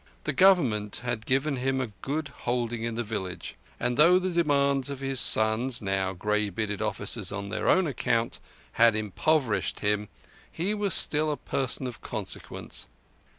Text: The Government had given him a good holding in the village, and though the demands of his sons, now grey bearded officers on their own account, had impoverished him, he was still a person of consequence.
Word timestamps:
The 0.23 0.33
Government 0.33 1.01
had 1.03 1.27
given 1.27 1.57
him 1.57 1.79
a 1.79 1.91
good 2.01 2.29
holding 2.29 2.81
in 2.83 2.95
the 2.95 3.03
village, 3.03 3.53
and 3.79 3.97
though 3.97 4.17
the 4.17 4.31
demands 4.31 4.89
of 4.89 4.99
his 4.99 5.19
sons, 5.19 5.79
now 5.79 6.11
grey 6.13 6.49
bearded 6.49 6.81
officers 6.81 7.31
on 7.31 7.49
their 7.49 7.69
own 7.69 7.85
account, 7.85 8.39
had 8.71 8.95
impoverished 8.95 9.81
him, 9.81 10.09
he 10.51 10.73
was 10.73 10.95
still 10.95 11.31
a 11.31 11.37
person 11.37 11.85
of 11.85 12.01
consequence. 12.01 12.87